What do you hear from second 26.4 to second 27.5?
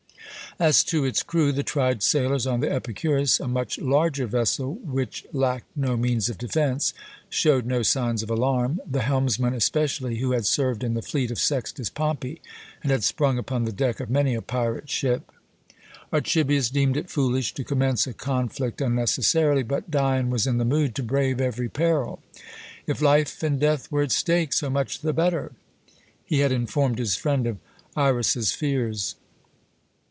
informed his friend